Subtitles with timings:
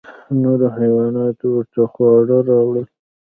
[0.41, 2.85] نورو حیواناتو ورته خواړه راوړل.